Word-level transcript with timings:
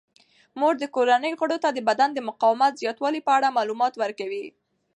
مور 0.59 0.73
د 0.79 0.85
کورنۍ 0.95 1.31
غړو 1.39 1.57
ته 1.63 1.69
د 1.71 1.79
بدن 1.89 2.09
د 2.13 2.19
مقاومت 2.29 2.73
زیاتولو 2.81 3.25
په 3.27 3.31
اړه 3.37 3.55
معلومات 3.57 3.93
ورکوي. 3.97 4.45